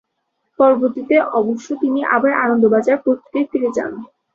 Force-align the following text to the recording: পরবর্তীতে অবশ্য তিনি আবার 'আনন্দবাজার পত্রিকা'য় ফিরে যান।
পরবর্তীতে 0.59 1.15
অবশ্য 1.39 1.67
তিনি 1.81 1.99
আবার 2.15 2.33
'আনন্দবাজার 2.35 2.97
পত্রিকা'য় 3.05 3.49
ফিরে 3.51 3.69
যান। 3.73 3.91